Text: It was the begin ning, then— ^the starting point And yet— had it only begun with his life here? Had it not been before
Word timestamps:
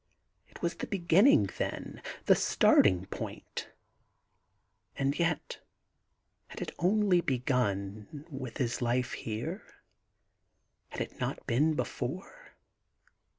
It 0.49 0.63
was 0.63 0.73
the 0.73 0.87
begin 0.87 1.25
ning, 1.25 1.49
then— 1.59 2.01
^the 2.25 2.35
starting 2.35 3.05
point 3.05 3.69
And 4.97 5.19
yet— 5.19 5.59
had 6.47 6.59
it 6.59 6.71
only 6.79 7.21
begun 7.21 8.25
with 8.31 8.57
his 8.57 8.81
life 8.81 9.11
here? 9.13 9.61
Had 10.89 11.01
it 11.01 11.19
not 11.19 11.45
been 11.45 11.75
before 11.75 12.55